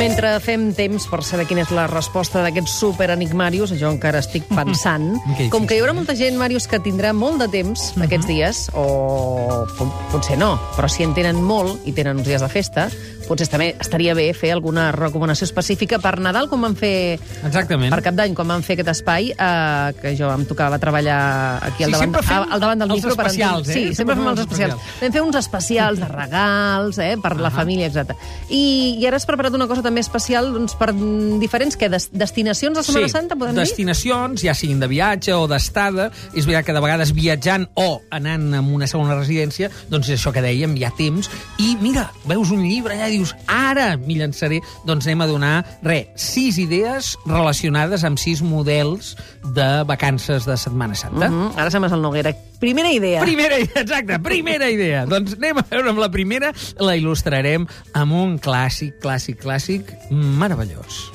Mentre 0.00 0.30
fem 0.40 0.70
temps 0.72 1.04
per 1.12 1.18
saber 1.26 1.44
quina 1.44 1.60
és 1.66 1.70
la 1.76 1.84
resposta 1.90 2.40
d'aquests 2.40 2.72
superenigmarius, 2.80 3.74
jo 3.76 3.90
encara 3.92 4.22
estic 4.24 4.46
pensant, 4.48 5.10
Que 5.36 5.50
com 5.52 5.66
que 5.68 5.76
hi 5.76 5.82
haurà 5.82 5.92
molta 5.92 6.14
gent, 6.16 6.38
Màrius, 6.40 6.64
que 6.70 6.80
tindrà 6.80 7.12
molt 7.12 7.42
de 7.42 7.50
temps 7.52 7.90
aquests 8.00 8.26
dies, 8.30 8.62
o 8.72 9.66
po- 9.76 9.90
potser 10.14 10.38
no, 10.40 10.54
però 10.78 10.88
si 10.88 11.04
en 11.04 11.12
tenen 11.12 11.42
molt 11.44 11.84
i 11.84 11.92
tenen 11.92 12.16
uns 12.22 12.30
dies 12.30 12.40
de 12.40 12.48
festa, 12.48 12.88
potser 13.30 13.46
també 13.50 13.70
estaria 13.80 14.14
bé 14.18 14.26
fer 14.34 14.50
alguna 14.56 14.88
recomanació 14.92 15.46
específica 15.46 16.00
per 16.02 16.16
Nadal, 16.20 16.48
com 16.50 16.60
van 16.66 16.74
fer 16.76 17.18
Exactament. 17.46 17.94
per 17.94 18.02
Cap 18.02 18.16
d'Any, 18.18 18.34
quan 18.34 18.48
vam 18.50 18.62
fer 18.66 18.74
aquest 18.76 18.90
espai, 18.96 19.30
eh, 19.30 19.92
que 20.02 20.16
jo 20.18 20.30
em 20.34 20.44
tocava 20.50 20.78
treballar 20.82 21.20
aquí 21.62 21.84
al 21.86 21.90
Sí, 21.90 21.94
davant, 21.94 22.08
sempre 22.10 22.22
fem 22.26 22.44
al 22.50 22.60
davant 22.60 22.78
del 22.82 22.90
els 22.90 22.98
micro. 23.00 23.14
per 23.16 23.26
especials, 23.26 23.68
entendre- 23.68 23.84
eh? 23.84 23.88
Sí, 23.90 23.94
sempre 23.94 24.16
fem 24.16 24.26
els 24.32 24.40
especials. 24.40 24.74
Vam 25.00 25.12
fer 25.12 25.22
uns 25.22 25.36
especials 25.36 26.00
de 26.00 26.08
regals, 26.08 26.98
eh, 26.98 27.16
per 27.22 27.36
la 27.38 27.50
família, 27.50 27.86
etc. 27.86 28.16
I, 28.48 28.96
I 29.00 29.06
ara 29.06 29.16
has 29.16 29.26
preparat 29.26 29.54
una 29.54 29.66
cosa 29.68 29.82
també 29.82 30.00
especial 30.00 30.52
doncs, 30.52 30.74
per 30.74 30.92
mm, 30.92 31.38
diferents 31.38 31.76
que 31.76 31.88
des, 31.88 32.08
destinacions 32.12 32.76
de 32.76 32.82
Setmana 32.82 33.08
Santa, 33.08 33.36
podem 33.36 33.54
dir? 33.54 33.60
destinacions, 33.62 34.42
ja 34.42 34.54
siguin 34.54 34.80
de 34.80 34.88
viatge 34.88 35.32
o 35.36 35.46
d'estada. 35.46 36.10
És 36.34 36.46
veritat 36.46 36.66
que 36.66 36.72
de 36.72 36.80
vegades 36.80 37.12
viatjant 37.14 37.68
o 37.74 38.00
anant 38.10 38.54
a 38.54 38.60
una 38.60 38.86
segona 38.86 39.14
residència, 39.14 39.70
doncs 39.90 40.08
és 40.08 40.18
això 40.18 40.32
que 40.32 40.42
dèiem, 40.42 40.76
hi 40.76 40.84
ha 40.84 40.90
temps. 40.96 41.28
I 41.58 41.76
mira, 41.80 42.10
veus 42.24 42.50
un 42.50 42.62
llibre 42.66 42.94
allà 42.94 43.08
i 43.08 43.18
dius, 43.18 43.19
ara 43.46 43.94
m'hi 44.00 44.18
llançaré. 44.20 44.60
Doncs 44.88 45.08
anem 45.08 45.24
a 45.24 45.28
donar, 45.30 45.54
re, 45.86 46.00
sis 46.18 46.58
idees 46.60 47.14
relacionades 47.26 48.04
amb 48.06 48.20
sis 48.20 48.42
models 48.42 49.14
de 49.56 49.68
vacances 49.88 50.46
de 50.48 50.56
Setmana 50.60 50.96
Santa. 50.98 51.28
Mm, 51.28 51.52
ara 51.56 51.70
sembles 51.72 51.92
el 51.96 52.02
Noguera. 52.02 52.34
Primera 52.60 52.92
idea. 52.92 53.22
Primera 53.24 53.58
idea, 53.58 53.82
exacte, 53.82 54.18
primera 54.20 54.68
idea. 54.70 55.06
doncs 55.12 55.36
anem 55.38 55.62
a 55.62 55.66
veure 55.70 55.94
amb 55.94 56.02
la 56.02 56.10
primera, 56.12 56.52
la 56.80 56.96
il·lustrarem 56.98 57.66
amb 57.96 58.16
un 58.16 58.36
clàssic, 58.42 58.98
clàssic, 59.04 59.40
clàssic 59.44 59.94
meravellós. 60.10 61.08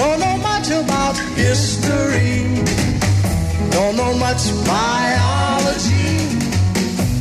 Don't 0.00 0.20
know 0.20 0.36
much 0.38 0.70
about 0.70 1.16
history. 1.36 2.62
Don't 3.70 3.96
know 3.96 4.14
much 4.18 4.44
biology. 4.64 6.09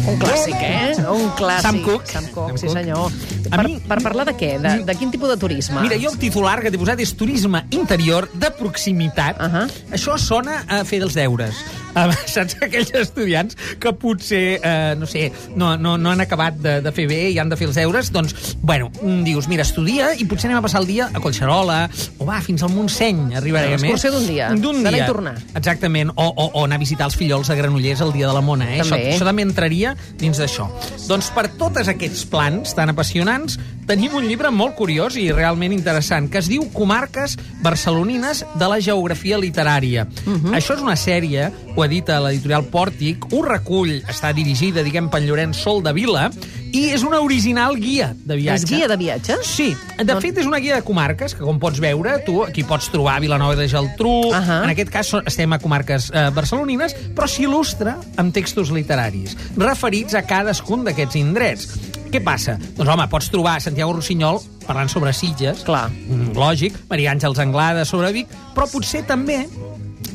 Un 0.09 0.17
clàssic, 0.17 0.55
eh? 0.57 0.95
Un 1.11 1.27
clàssic. 1.37 1.65
Sam 1.67 1.79
Cooke. 1.85 2.09
Sam 2.11 2.25
Cooke, 2.33 2.57
Sam 2.57 2.61
sí 2.63 2.69
senyor. 2.73 3.11
A 3.51 3.57
Per, 3.57 3.65
mi- 3.67 3.79
per 3.87 3.97
parlar 4.01 4.25
de 4.29 4.33
què? 4.37 4.51
De, 4.61 4.71
de 4.87 4.95
quin 4.97 5.11
tipus 5.13 5.29
de 5.29 5.37
turisme? 5.41 5.81
Mira, 5.83 5.97
jo 6.01 6.09
el 6.11 6.17
titular 6.21 6.57
que 6.63 6.71
t'he 6.73 6.79
posat 6.81 6.99
és 7.03 7.13
turisme 7.17 7.61
interior 7.75 8.27
de 8.33 8.49
proximitat. 8.57 9.37
Ahà. 9.41 9.67
Això 9.93 10.17
sona 10.21 10.63
a 10.67 10.81
fer 10.85 10.99
dels 11.03 11.13
deures. 11.17 11.61
Uh, 11.99 12.13
saps 12.29 12.53
aquells 12.61 12.91
estudiants 12.95 13.55
que 13.81 13.91
potser, 13.97 14.59
uh, 14.61 14.93
no 14.99 15.07
sé, 15.09 15.31
no, 15.57 15.71
no, 15.81 15.95
no 15.97 16.11
han 16.13 16.21
acabat 16.21 16.59
de, 16.61 16.75
de 16.85 16.91
fer 16.95 17.07
bé 17.09 17.17
i 17.33 17.39
han 17.41 17.49
de 17.49 17.57
fer 17.57 17.65
els 17.67 17.79
deures? 17.79 18.11
Doncs, 18.13 18.35
bueno, 18.61 18.91
mm, 19.01 19.23
dius, 19.25 19.47
mira, 19.49 19.65
estudia 19.65 20.11
i 20.13 20.27
potser 20.29 20.47
anem 20.51 20.59
a 20.61 20.63
passar 20.63 20.83
el 20.83 20.87
dia 20.87 21.09
a 21.09 21.19
Collserola 21.23 21.79
o 22.21 22.27
va, 22.29 22.37
fins 22.45 22.61
al 22.63 22.71
Montseny 22.75 23.33
arribarem. 23.39 23.73
Una 23.73 23.89
excursió 23.89 24.13
d'un 24.13 24.27
dia, 24.29 24.51
D'un 24.53 24.83
dia. 24.85 25.01
i 25.01 25.07
tornar. 25.09 25.33
Exactament, 25.57 26.13
o, 26.13 26.27
o, 26.29 26.45
o 26.61 26.63
anar 26.67 26.77
a 26.77 26.83
visitar 26.85 27.09
els 27.09 27.17
fillols 27.19 27.49
de 27.49 27.57
Granollers 27.57 28.05
el 28.05 28.13
dia 28.15 28.29
de 28.29 28.37
la 28.37 28.45
Mona. 28.45 28.69
Eh? 28.69 28.83
També. 28.83 29.01
Això, 29.01 29.17
això 29.17 29.27
també 29.27 29.47
entraria 29.49 29.95
dins 30.21 30.39
d'això. 30.39 30.69
Doncs 31.09 31.33
per 31.35 31.47
tots 31.59 31.89
aquests 31.89 32.23
plans 32.29 32.77
tan 32.77 32.93
apassionants, 32.93 33.57
tenim 33.89 34.13
un 34.13 34.27
llibre 34.29 34.51
molt 34.53 34.75
curiós 34.77 35.15
i 35.17 35.31
realment 35.33 35.73
interessant, 35.73 36.27
que 36.29 36.37
es 36.43 36.47
diu 36.51 36.67
Comarques 36.75 37.33
barcelonines 37.65 38.43
de 38.59 38.67
la 38.69 38.77
geografia 38.79 39.37
literària. 39.41 40.05
Uh 40.25 40.29
Mhm. 40.29 40.45
-huh. 40.45 40.55
Això 40.57 40.75
és 40.75 40.81
una 40.81 40.95
sèrie, 40.95 41.51
ho 41.75 41.83
edita 41.83 42.19
l'editorial 42.19 42.69
Pòrtic, 42.69 43.25
ho 43.33 43.41
recull, 43.41 44.01
està 44.07 44.31
dirigida, 44.33 44.83
diguem, 44.83 45.09
per 45.09 45.21
Llorenç 45.21 45.55
Sol 45.57 45.81
de 45.81 45.91
Vila, 45.93 46.29
i 46.71 46.89
és 46.91 47.01
una 47.03 47.19
original 47.19 47.75
guia 47.77 48.13
de 48.25 48.35
viatge. 48.35 48.63
És 48.63 48.69
guia 48.69 48.87
de 48.87 48.95
viatges? 48.97 49.39
Sí, 49.47 49.75
de 49.97 50.13
No. 50.13 50.21
fet 50.21 50.37
és 50.37 50.45
una 50.45 50.59
guia 50.59 50.75
de 50.75 50.81
comarques 50.83 51.33
que, 51.33 51.43
com 51.43 51.57
pots 51.57 51.79
veure, 51.79 52.19
tu 52.25 52.43
aquí 52.43 52.63
pots 52.63 52.91
trobar 52.91 53.19
Vilanova 53.19 53.55
de 53.55 53.67
Geltrú, 53.67 54.31
Ahà. 54.33 54.63
en 54.63 54.69
aquest 54.69 54.89
cas 54.91 55.11
estem 55.25 55.51
a 55.53 55.57
comarques 55.59 56.11
eh, 56.13 56.29
barcelonines, 56.31 56.95
però 57.15 57.25
s'il·lustra 57.27 57.97
amb 58.17 58.31
textos 58.33 58.69
literaris, 58.69 59.35
referits 59.57 60.13
a 60.13 60.21
cadascun 60.21 60.83
d'aquests 60.83 61.15
indrets. 61.15 61.67
Què 62.09 62.21
passa? 62.25 62.55
Doncs, 62.57 62.89
home, 62.89 63.05
pots 63.11 63.29
trobar 63.29 63.59
Santiago 63.61 63.93
Rossinyol 63.93 64.39
parlant 64.65 64.89
sobre 64.89 65.13
Sitges, 65.13 65.61
Clar. 65.65 65.89
mm, 65.89 66.33
lògic, 66.37 66.73
Maria 66.89 67.13
Àngels 67.13 67.39
Anglada 67.41 67.85
sobre 67.85 68.11
Vic, 68.13 68.27
però 68.55 68.65
potser 68.71 69.03
també 69.05 69.43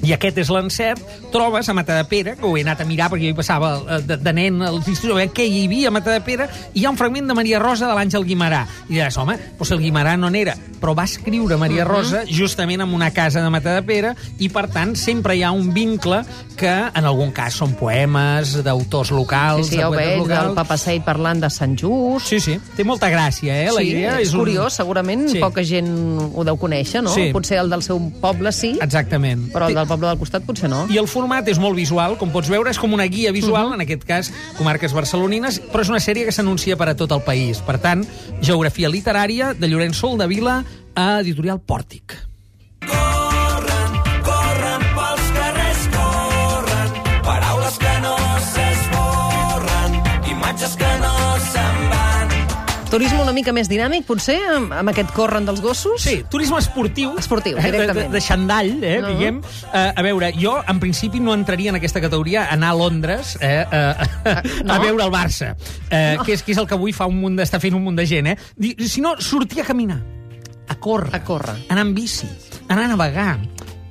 i 0.04 0.12
aquest 0.12 0.38
és 0.38 0.50
l'encert, 0.52 1.00
trobes 1.32 1.68
a 1.68 1.74
Matadepera, 1.74 2.36
que 2.36 2.44
ho 2.46 2.56
he 2.56 2.62
anat 2.62 2.80
a 2.82 2.84
mirar 2.88 3.08
perquè 3.10 3.24
jo 3.28 3.32
hi 3.32 3.36
passava 3.38 3.70
eh, 3.96 4.00
de, 4.04 4.16
de 4.20 4.32
nen 4.36 4.60
als 4.62 4.86
instituts, 4.88 5.32
què 5.34 5.46
hi 5.48 5.64
havia 5.66 5.88
a 5.88 5.94
Matadepera, 5.94 6.48
i 6.74 6.80
hi 6.82 6.84
ha 6.86 6.90
un 6.92 6.98
fragment 7.00 7.26
de 7.30 7.34
Maria 7.38 7.58
Rosa 7.62 7.88
de 7.88 7.94
l'Àngel 7.96 8.24
Guimarà. 8.28 8.64
I 8.88 8.98
diràs, 8.98 9.16
home, 9.18 9.38
doncs 9.58 9.70
el 9.72 9.80
Guimarà 9.80 10.16
no 10.20 10.30
n'era, 10.30 10.54
però 10.80 10.94
va 10.94 11.04
escriure 11.08 11.56
Maria 11.56 11.84
Rosa 11.88 12.24
justament 12.28 12.82
en 12.84 12.92
una 12.94 13.10
casa 13.16 13.40
de 13.42 13.50
Matadepera, 13.50 14.14
i 14.38 14.48
per 14.52 14.66
tant 14.70 14.94
sempre 14.96 15.36
hi 15.38 15.42
ha 15.42 15.52
un 15.52 15.72
vincle 15.74 16.22
que 16.56 16.70
en 16.70 17.04
algun 17.08 17.32
cas 17.34 17.54
són 17.58 17.72
poemes 17.78 18.58
d'autors 18.64 19.08
Sí, 19.08 19.14
locals, 19.14 19.66
sí, 19.68 19.76
de 19.76 19.82
ja 19.82 19.88
ho 19.88 19.92
veig, 19.94 20.18
locals. 20.18 20.44
del 20.48 20.54
Papa 20.54 20.76
Seit 20.78 21.02
parlant 21.04 21.40
de 21.42 21.50
Sant 21.50 21.74
Just. 21.80 22.26
Sí, 22.28 22.38
sí, 22.40 22.58
té 22.76 22.84
molta 22.84 23.08
gràcia, 23.10 23.56
eh, 23.64 23.70
la 23.72 23.80
sí, 23.80 23.90
idea. 23.94 24.18
és, 24.20 24.32
un- 24.34 24.40
curiós, 24.40 24.74
segurament 24.74 25.28
Sí. 25.28 25.38
poca 25.40 25.62
gent 25.64 25.88
ho 26.34 26.44
deu 26.44 26.56
conèixer, 26.58 27.02
no? 27.02 27.10
Sí. 27.14 27.30
Potser 27.32 27.58
el 27.58 27.70
del 27.70 27.82
seu 27.82 27.98
poble 28.20 28.52
sí, 28.52 28.78
Exactament. 28.80 29.48
però 29.52 29.68
el 29.68 29.74
del 29.74 29.86
poble 29.94 30.10
del 30.10 30.18
costat 30.18 30.44
potser 30.44 30.68
no. 30.70 30.84
I 30.90 30.98
el 30.98 31.08
format 31.08 31.48
és 31.48 31.60
molt 31.62 31.78
visual, 31.78 32.18
com 32.18 32.32
pots 32.34 32.50
veure, 32.50 32.70
és 32.70 32.78
com 32.78 32.92
una 32.92 33.06
guia 33.06 33.32
visual, 33.32 33.68
Mhm. 33.68 33.74
en 33.74 33.80
aquest 33.86 34.04
cas, 34.04 34.32
comarques 34.58 34.92
barcelonines, 34.92 35.62
però 35.72 35.80
és 35.80 35.88
una 35.88 36.00
sèrie 36.00 36.24
que 36.24 36.32
s'anuncia 36.32 36.76
per 36.76 36.88
a 36.88 36.96
tot 36.96 37.12
el 37.12 37.22
país. 37.22 37.60
Per 37.60 37.78
tant, 37.78 38.04
geografia 38.40 38.88
literària 38.88 39.54
de 39.54 39.68
Llorenç 39.68 39.94
Sol 39.94 40.18
de 40.18 40.26
Vila 40.26 40.64
a 40.94 41.20
Editorial 41.20 41.60
Pòrtic. 41.60 42.23
Turisme 52.94 53.22
una 53.24 53.32
mica 53.34 53.50
més 53.52 53.66
dinàmic, 53.70 54.04
potser, 54.06 54.36
amb, 54.54 54.72
amb 54.72 54.92
aquest 54.92 55.10
corren 55.16 55.44
dels 55.48 55.60
gossos? 55.64 55.98
Sí, 56.02 56.20
turisme 56.30 56.60
esportiu. 56.62 57.16
Esportiu, 57.18 57.56
eh, 57.58 57.62
de, 57.62 57.70
de, 57.72 57.78
directament. 57.80 58.12
de 58.14 58.20
xandall, 58.22 58.70
eh, 58.84 59.00
No. 59.02 59.08
diguem. 59.08 59.40
Uh, 59.40 59.90
a 59.96 60.02
veure, 60.06 60.30
jo, 60.38 60.54
en 60.68 60.78
principi, 60.80 61.18
no 61.20 61.34
entraria 61.34 61.70
en 61.74 61.76
aquesta 61.80 62.00
categoria 62.00 62.46
anar 62.54 62.70
a 62.70 62.78
Londres 62.78 63.36
eh, 63.40 63.64
uh, 63.66 63.74
a, 64.30 64.42
no? 64.64 64.72
a 64.72 64.78
veure 64.78 65.04
el 65.08 65.10
Barça, 65.10 65.56
eh, 65.90 66.16
que, 66.24 66.32
és, 66.38 66.42
que 66.46 66.52
és 66.54 66.58
el 66.62 66.68
que 66.70 66.74
avui 66.78 66.92
fa 66.94 67.06
un 67.10 67.18
munt 67.20 67.36
de, 67.36 67.42
està 67.42 67.58
fent 67.60 67.74
un 67.74 67.82
munt 67.82 67.98
de 67.98 68.06
gent. 68.06 68.30
Eh? 68.30 68.36
Si 68.86 69.02
no, 69.02 69.16
sortir 69.18 69.62
a 69.62 69.66
caminar, 69.66 69.98
a 70.68 70.76
córrer, 70.78 71.10
A 71.14 71.24
córrer. 71.24 71.56
anar 71.68 71.84
en 71.88 71.94
bici, 71.94 72.28
anar 72.68 72.84
a 72.86 72.88
navegar, 72.94 73.38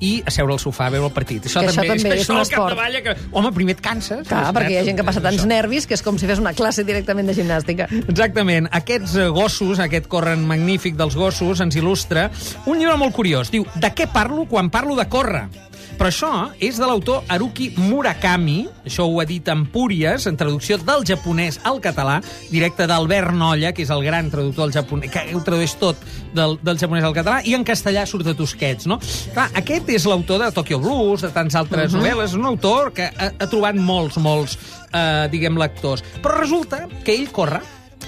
i 0.04 0.12
a 0.28 0.32
seure 0.34 0.56
al 0.56 0.60
sofà 0.62 0.90
a 0.90 0.94
veure 0.94 1.08
el 1.08 1.16
partit. 1.16 1.48
Això 1.48 1.64
Que 1.64 1.72
això 1.72 1.82
també, 1.82 1.96
també 1.96 2.20
és 2.20 2.30
un 2.30 2.42
esport. 2.42 2.78
que, 3.06 3.16
home, 3.32 3.52
primer 3.56 3.78
et 3.78 3.84
canses. 3.84 4.28
Clar, 4.28 4.46
perquè 4.56 4.76
hi 4.76 4.78
ha 4.82 4.86
gent 4.90 5.00
que 5.00 5.06
passa 5.08 5.24
tants 5.24 5.42
Això. 5.42 5.50
nervis 5.50 5.88
que 5.88 5.96
és 5.98 6.04
com 6.06 6.20
si 6.20 6.28
fes 6.30 6.42
una 6.44 6.54
classe 6.58 6.84
directament 6.84 7.30
de 7.30 7.36
gimnàstica. 7.38 7.88
Exactament. 8.08 8.68
Aquests 8.72 9.16
eh, 9.16 9.28
gossos, 9.34 9.80
aquest 9.80 10.08
corren 10.12 10.46
magnífic 10.50 10.98
dels 11.00 11.16
gossos, 11.16 11.62
ens 11.64 11.78
il·lustra 11.80 12.30
un 12.66 12.80
llibre 12.80 12.98
molt 13.00 13.16
curiós. 13.16 13.52
Diu, 13.54 13.66
de 13.76 13.94
què 13.96 14.10
parlo 14.12 14.46
quan 14.50 14.70
parlo 14.74 14.96
de 15.00 15.08
córrer? 15.10 15.48
Però 15.98 16.10
això 16.10 16.30
és 16.64 16.78
de 16.82 16.88
l'autor 16.90 17.24
Haruki 17.32 17.70
Murakami, 17.78 18.66
això 18.88 19.06
ho 19.08 19.20
edita 19.22 19.54
Empúries, 19.54 20.26
en 20.28 20.38
traducció 20.40 20.78
del 20.82 21.06
japonès 21.08 21.60
al 21.70 21.80
català, 21.84 22.18
directe 22.52 22.88
d'Albert 22.90 23.36
Nolla, 23.38 23.72
que 23.76 23.86
és 23.86 23.92
el 23.94 24.04
gran 24.06 24.32
traductor 24.34 24.68
del 24.68 24.76
japonès, 24.76 25.12
que 25.14 25.24
ho 25.36 25.44
tradueix 25.46 25.76
tot 25.80 26.02
del, 26.34 26.58
del 26.66 26.82
japonès 26.82 27.06
al 27.08 27.16
català, 27.16 27.42
i 27.46 27.56
en 27.58 27.66
castellà 27.68 28.06
surt 28.10 28.32
a 28.32 28.36
Tosquets, 28.38 28.90
no? 28.90 29.00
Clar, 29.34 29.50
aquest 29.62 29.94
és 29.94 30.08
l'autor 30.10 30.42
de 30.44 30.50
Tokyo 30.56 30.82
Blues, 30.84 31.24
de 31.24 31.32
tants 31.36 31.56
altres 31.56 31.94
uh 31.94 32.00
-huh. 32.00 32.02
novel·les, 32.02 32.36
un 32.36 32.46
autor 32.46 32.92
que 32.94 33.12
ha, 33.12 33.32
ha 33.40 33.48
trobat 33.48 33.76
molts, 33.76 34.18
molts, 34.18 34.58
eh, 34.92 35.28
diguem, 35.30 35.58
lectors. 35.58 36.04
Però 36.22 36.40
resulta 36.40 36.88
que 37.04 37.14
ell 37.14 37.32
corre, 37.32 37.62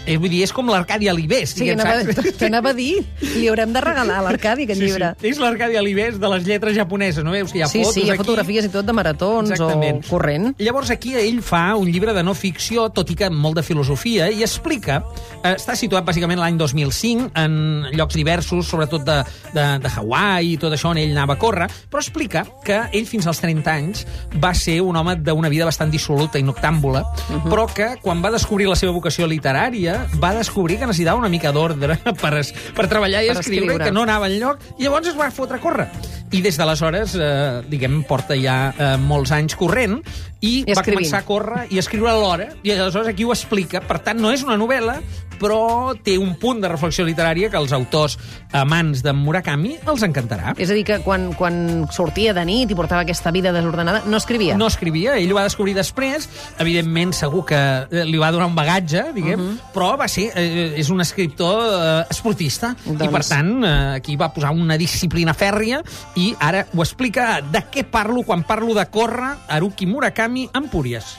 eh, 0.05 0.17
vull 0.17 0.29
dir, 0.29 0.43
és 0.43 0.53
com 0.53 0.67
l'Arcadi 0.69 1.07
Alibés, 1.09 1.49
Sí, 1.55 1.69
anava, 1.69 2.03
saps? 2.03 2.37
t'anava 2.39 2.69
a 2.71 2.73
dir, 2.77 3.03
li 3.35 3.47
haurem 3.47 3.73
de 3.73 3.81
regalar 3.81 4.19
a 4.19 4.25
l'Arcadi 4.27 4.63
aquest 4.63 4.81
llibre. 4.81 5.13
Sí, 5.21 5.27
és 5.29 5.39
l'Arcadi 5.39 5.77
Alibés 5.77 6.19
de 6.19 6.29
les 6.29 6.43
lletres 6.47 6.75
japoneses, 6.75 7.23
no 7.23 7.31
veus? 7.31 7.51
que 7.51 7.59
Hi 7.59 7.61
ha 7.63 7.67
Sí, 7.67 7.79
fotos 7.83 7.93
sí, 7.95 8.01
hi 8.05 8.09
ha 8.09 8.13
aquí. 8.13 8.23
fotografies 8.23 8.65
i 8.65 8.69
tot 8.69 8.85
de 8.85 8.93
maratons 8.93 9.51
Exactament. 9.51 10.03
o 10.05 10.09
corrent. 10.09 10.55
Llavors 10.59 10.89
aquí 10.91 11.15
ell 11.15 11.41
fa 11.41 11.75
un 11.75 11.89
llibre 11.91 12.13
de 12.13 12.23
no 12.23 12.33
ficció, 12.33 12.89
tot 12.89 13.09
i 13.11 13.15
que 13.15 13.29
molt 13.29 13.55
de 13.55 13.63
filosofia, 13.63 14.29
i 14.31 14.43
explica, 14.43 15.03
eh, 15.43 15.55
està 15.55 15.75
situat 15.75 16.05
bàsicament 16.05 16.39
l'any 16.39 16.57
2005, 16.57 17.31
en 17.35 17.87
llocs 17.93 18.15
diversos, 18.15 18.67
sobretot 18.67 19.03
de, 19.05 19.23
de, 19.53 19.65
de 19.79 19.89
Hawaii 19.95 20.53
i 20.53 20.57
tot 20.57 20.73
això, 20.73 20.89
on 20.91 20.97
ell 20.97 21.11
anava 21.15 21.33
a 21.33 21.39
córrer, 21.41 21.67
però 21.89 21.99
explica 22.03 22.45
que 22.65 22.81
ell 22.93 23.05
fins 23.07 23.27
als 23.27 23.39
30 23.41 23.71
anys 23.71 24.05
va 24.41 24.53
ser 24.53 24.81
un 24.81 24.95
home 24.95 25.15
d'una 25.17 25.49
vida 25.49 25.65
bastant 25.65 25.91
dissoluta 25.91 26.39
i 26.39 26.43
noctàmbula, 26.43 27.01
uh 27.01 27.33
Mhm. 27.35 27.41
-huh. 27.41 27.49
però 27.49 27.65
que 27.73 27.87
quan 28.01 28.21
va 28.23 28.31
descobrir 28.31 28.67
la 28.67 28.75
seva 28.75 28.91
vocació 28.91 29.25
literària 29.27 29.94
va 30.21 30.33
descobrir 30.37 30.77
que 30.79 30.87
necessitava 30.89 31.19
una 31.19 31.29
mica 31.31 31.51
d'ordre 31.55 31.97
per, 32.21 32.33
es, 32.41 32.53
per 32.75 32.87
treballar 32.91 33.23
i 33.25 33.31
Per 33.31 33.39
escriure, 33.39 33.65
escriure. 33.65 33.85
que 33.89 33.95
no 33.95 34.03
anava 34.05 34.29
enlloc, 34.31 34.61
i 34.77 34.85
llavors 34.87 35.09
es 35.11 35.17
va 35.19 35.29
fotre 35.31 35.57
a 35.59 35.63
córrer. 35.63 35.89
I 36.35 36.41
des 36.41 36.57
d'aleshores, 36.57 37.13
eh, 37.15 37.61
diguem, 37.69 38.01
porta 38.07 38.35
ja 38.35 38.57
eh, 38.73 38.95
molts 38.99 39.31
anys 39.35 39.55
corrent 39.55 39.99
i, 40.41 40.63
I 40.65 40.73
va 40.73 40.81
escrivint. 40.81 41.05
començar 41.05 41.21
a 41.21 41.25
córrer 41.27 41.61
i 41.71 41.77
a 41.77 41.83
escriure 41.83 42.11
alhora. 42.11 42.49
I 42.65 42.73
aleshores 42.75 43.07
aquí 43.13 43.23
ho 43.23 43.31
explica. 43.33 43.79
Per 43.85 43.99
tant, 44.03 44.19
no 44.21 44.33
és 44.33 44.43
una 44.43 44.57
novel·la, 44.59 44.97
però 45.39 45.93
té 46.03 46.17
un 46.17 46.35
punt 46.39 46.61
de 46.63 46.69
reflexió 46.71 47.05
literària 47.05 47.49
que 47.49 47.57
als 47.57 47.71
autors 47.75 48.17
amants 48.55 49.01
de 49.03 49.13
Murakami 49.13 49.75
els 49.87 50.03
encantarà. 50.07 50.53
És 50.57 50.69
a 50.71 50.73
dir, 50.77 50.83
que 50.87 50.99
quan, 51.03 51.31
quan 51.37 51.87
sortia 51.91 52.33
de 52.33 52.43
nit 52.47 52.71
i 52.71 52.75
portava 52.77 53.01
aquesta 53.05 53.31
vida 53.35 53.51
desordenada, 53.55 54.03
no 54.05 54.17
escrivia. 54.17 54.55
No 54.57 54.67
escrivia, 54.67 55.17
ell 55.17 55.31
ho 55.31 55.35
va 55.39 55.43
descobrir 55.47 55.73
després. 55.75 56.29
Evidentment, 56.59 57.13
segur 57.13 57.45
que 57.45 57.55
eh, 57.59 58.05
li 58.05 58.17
va 58.21 58.31
donar 58.31 58.47
un 58.47 58.55
bagatge, 58.55 59.05
diguem, 59.15 59.39
Mhm. 59.39 59.59
però 59.73 59.95
va 59.97 60.07
ser, 60.07 60.31
eh, 60.35 60.73
és 60.77 60.89
un 60.89 61.01
escriptor 61.01 61.65
eh, 61.65 62.05
esportista 62.09 62.75
i, 62.85 62.95
Doncs- 62.95 63.11
per 63.11 63.23
tant, 63.25 63.63
eh, 63.63 63.95
aquí 63.97 64.15
va 64.15 64.31
posar 64.33 64.51
una 64.51 64.77
disciplina 64.77 65.33
fèrria 65.33 65.81
i 66.15 66.33
ara 66.39 66.65
ho 66.73 66.81
explica 66.83 67.41
de 67.41 67.59
què 67.71 67.83
parlo 67.89 68.23
quan 68.23 68.43
parlo 68.43 68.73
de 68.73 68.85
córrer 68.89 69.35
Haruki 69.49 69.85
Murakami 69.85 70.49
Empúries. 70.53 71.17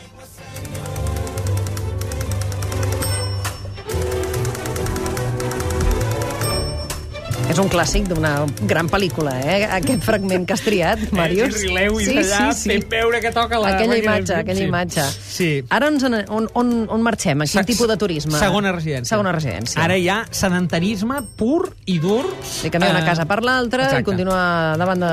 És 7.46 7.60
un 7.62 7.68
clàssic 7.70 8.08
d'una 8.10 8.32
gran 8.66 8.88
pel·lícula, 8.90 9.30
eh? 9.38 9.60
Aquest 9.76 10.02
fragment 10.04 10.42
que 10.48 10.54
has 10.56 10.62
triat, 10.66 11.04
Màrius. 11.14 11.54
Eh, 11.54 11.60
si 11.62 11.68
Lewis 11.70 12.08
allà 12.10 12.48
fent 12.58 12.86
veure 12.90 13.20
que 13.22 13.30
toca 13.32 13.60
la 13.62 13.70
Aquella 13.76 13.96
imatge, 14.00 14.32
del 14.32 14.40
aquella 14.40 14.58
sí. 14.58 14.66
imatge. 14.66 15.04
Sí. 15.22 15.48
Ara 15.70 15.86
on, 15.92 16.16
on, 16.26 16.48
on, 16.58 16.72
on 16.90 17.04
marxem? 17.06 17.44
A 17.44 17.46
quin 17.46 17.60
Se- 17.62 17.64
tipus 17.70 17.86
de 17.88 17.96
turisme? 18.02 18.34
Segona 18.40 18.72
residència. 18.74 19.12
Segona 19.14 19.30
residència. 19.36 19.78
Ara 19.84 19.94
hi 19.96 20.08
ha 20.10 20.18
sedentarisme 20.34 21.20
pur 21.38 21.70
i 21.86 22.00
dur. 22.02 22.24
De 22.64 22.72
canviar 22.74 22.90
una 22.96 23.04
Eh, 23.04 23.08
casa 23.12 23.28
per 23.30 23.38
l'altra 23.46 23.92
i 24.00 24.02
continuar 24.04 24.74
davant 24.82 25.06
de... 25.06 25.12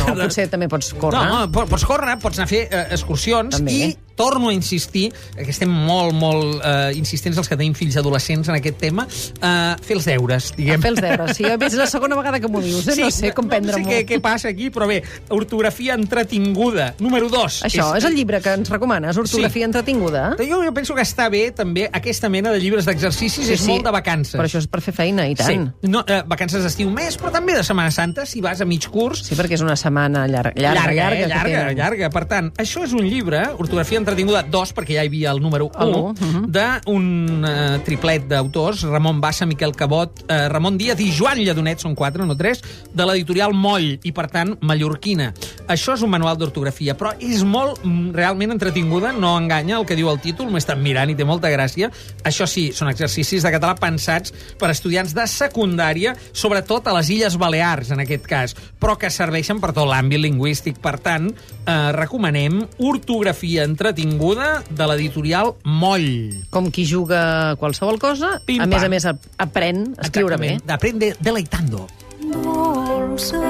No, 0.00 0.16
potser 0.24 0.48
també 0.48 0.70
pots 0.72 0.94
córrer. 0.96 1.20
No, 1.28 1.44
po- 1.52 1.66
pots 1.68 1.84
córrer, 1.84 2.16
pots 2.22 2.40
anar 2.40 2.48
a 2.48 2.52
fer 2.54 2.64
eh, 2.70 2.86
excursions 2.96 3.58
També. 3.60 3.76
i 3.76 3.92
torno 4.16 4.48
a 4.48 4.52
insistir, 4.54 5.12
que 5.36 5.50
estem 5.50 5.70
molt, 5.70 6.14
molt 6.14 6.60
eh, 6.64 6.92
insistents 6.98 7.38
els 7.38 7.48
que 7.50 7.56
tenim 7.56 7.74
fills 7.74 7.96
adolescents 8.00 8.48
en 8.48 8.56
aquest 8.58 8.78
tema, 8.78 9.06
eh, 9.06 9.74
fer 9.82 9.96
els 9.96 10.06
deures, 10.08 10.52
diguem. 10.56 10.78
A 10.78 10.82
fer 10.82 10.92
els 10.94 11.00
deures. 11.04 11.36
Sí, 11.36 11.44
és 11.44 11.74
la 11.78 11.86
segona 11.90 12.16
vegada 12.16 12.40
que 12.40 12.48
m'ho 12.48 12.60
dius, 12.62 12.86
eh? 12.88 12.96
no 13.00 13.10
sé 13.10 13.32
com 13.34 13.48
prendre-m'ho. 13.50 13.84
No 13.84 13.90
sé 13.90 14.04
què, 14.04 14.14
què 14.14 14.20
passa 14.22 14.48
aquí, 14.52 14.70
però 14.74 14.86
bé, 14.90 15.00
ortografia 15.34 15.94
entretinguda. 15.94 16.94
Número 16.98 17.28
2. 17.28 17.62
Això, 17.66 17.90
és, 17.98 18.04
el 18.04 18.14
llibre 18.16 18.40
que 18.44 18.52
ens 18.54 18.70
recomanes, 18.70 19.16
ortografia 19.16 19.64
Sí. 19.64 19.68
entretinguda? 19.68 20.36
Jo, 20.38 20.62
jo 20.64 20.72
penso 20.74 20.94
que 20.94 21.02
està 21.02 21.28
bé 21.30 21.50
també 21.52 21.88
aquesta 21.92 22.28
mena 22.28 22.50
de 22.52 22.58
llibres 22.60 22.84
d'exercicis, 22.86 23.48
és 23.48 23.66
molt 23.68 23.84
de 23.84 23.90
vacances. 23.94 24.34
Però 24.38 24.44
això 24.46 24.58
és 24.62 24.66
per 24.70 24.80
fer 24.80 24.94
feina, 24.94 25.26
i 25.28 25.34
tant. 25.34 25.48
Sí, 25.82 25.88
no, 25.88 26.04
eh, 26.06 26.22
vacances 26.26 26.62
d'estiu 26.62 26.90
més, 26.90 27.18
però 27.18 27.30
també 27.32 27.54
de 27.54 27.62
Setmana 27.64 27.90
Santa, 27.90 28.26
si 28.26 28.40
vas 28.40 28.60
a 28.60 28.64
mig 28.64 28.86
curs, 28.88 29.22
Sí, 29.24 29.34
perquè 29.34 29.54
és 29.54 29.62
una 29.64 29.76
setmana 29.76 30.26
llarga, 30.26 30.52
llarga, 30.56 30.92
llarga, 30.92 30.94
llarga, 30.94 31.16
eh? 31.24 31.28
llarga, 31.28 31.58
tenen. 31.60 31.76
llarga. 31.78 32.10
Per 32.10 32.24
tant, 32.26 32.52
això 32.58 32.84
és 32.84 32.92
un 32.92 33.04
llibre, 33.06 33.42
Ortografia 33.58 33.98
entretinguda 34.04 34.44
2, 34.46 34.74
perquè 34.76 34.98
ja 34.98 35.04
hi 35.04 35.10
havia 35.10 35.32
el 35.34 35.42
número 35.42 35.70
1, 35.72 35.82
El 35.84 35.96
u, 35.96 36.12
mhm. 36.12 36.46
d'un 36.52 37.48
eh, 37.48 37.78
triplet 37.86 38.28
d'autors, 38.30 38.84
Ramon 38.88 39.20
Bassa, 39.24 39.48
Miquel 39.48 39.74
Cabot, 39.74 40.24
eh, 40.28 40.46
Ramon 40.52 40.78
Díaz 40.78 41.00
i 41.00 41.10
Joan 41.14 41.40
Lladonet, 41.42 41.82
són 41.82 41.96
4, 41.98 42.28
no 42.28 42.36
3, 42.38 42.62
de 42.94 43.08
l'editorial 43.08 43.56
Moll, 43.56 43.94
i 44.04 44.12
per 44.14 44.28
tant, 44.32 44.54
mallorquina. 44.62 45.32
Això 45.66 45.94
és 45.96 46.02
un 46.04 46.10
manual 46.12 46.36
d'ortografia, 46.36 46.92
però 46.98 47.14
és 47.24 47.40
molt 47.42 47.80
mm, 47.84 48.10
realment 48.12 48.52
entretinguda, 48.52 49.12
no 49.16 49.30
enganya 49.38 49.78
el 49.78 49.86
que 49.88 49.96
diu 49.96 50.10
el 50.10 50.18
títol, 50.20 50.50
m'he 50.52 50.60
estat 50.60 50.76
mirant 50.76 51.08
i 51.08 51.14
té 51.16 51.24
molta 51.24 51.48
gràcia. 51.48 51.88
Això 52.22 52.44
sí, 52.50 52.66
són 52.76 52.90
exercicis 52.92 53.42
de 53.46 53.52
català 53.54 53.72
pensats 53.80 54.34
per 54.60 54.68
estudiants 54.74 55.14
de 55.16 55.24
secundària, 55.30 56.12
sobretot 56.36 56.86
a 56.88 56.94
les 56.98 57.08
Illes 57.14 57.38
Balears, 57.40 57.90
en 57.96 58.04
aquest 58.04 58.26
cas, 58.28 58.54
però 58.80 58.98
que 59.00 59.08
serveixen 59.10 59.60
per 59.62 59.72
tot 59.72 59.88
l'àmbit 59.88 60.20
lingüístic. 60.20 60.78
Per 60.84 60.98
tant, 61.00 61.30
eh, 61.32 61.92
recomanem 61.96 62.60
Ortografia 62.78 63.64
entretinguda 63.64 64.62
de 64.68 64.86
l'editorial 64.86 65.54
Moll. 65.64 66.44
Com 66.50 66.70
qui 66.70 66.84
juga 66.84 67.56
qualsevol 67.56 67.98
cosa, 67.98 68.40
Pim, 68.44 68.60
a 68.60 68.66
més 68.66 68.82
a 68.84 68.88
més 68.92 69.06
ap- 69.06 69.24
aprèn 69.38 69.94
a 69.96 70.02
escriure 70.02 70.36
bé. 70.36 70.54
Exactament. 70.58 70.70
Aprende 70.76 71.14
deleitando. 71.20 71.86
Dolça 72.20 73.40